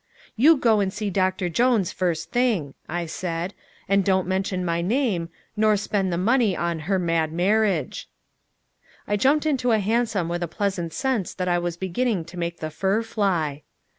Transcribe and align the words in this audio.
"You 0.35 0.57
go 0.57 0.79
and 0.79 0.91
see 0.91 1.11
Doctor 1.11 1.47
Jones 1.47 1.91
first 1.91 2.31
thing," 2.31 2.73
I 2.89 3.05
said. 3.05 3.53
"And 3.87 4.03
don't 4.03 4.25
mention 4.27 4.65
my 4.65 4.81
name, 4.81 5.29
nor 5.55 5.77
spend 5.77 6.11
the 6.11 6.17
money 6.17 6.57
on 6.57 6.79
Her 6.89 6.97
Mad 6.97 7.31
Marriage." 7.31 8.09
I 9.07 9.15
jumped 9.15 9.45
into 9.45 9.73
a 9.73 9.77
hansom 9.77 10.27
with 10.27 10.41
a 10.41 10.47
pleasant 10.47 10.91
sense 10.91 11.35
that 11.35 11.47
I 11.47 11.59
was 11.59 11.77
beginning 11.77 12.25
to 12.25 12.39
make 12.39 12.61
the 12.61 12.71
fur 12.71 13.03
fly. 13.03 13.61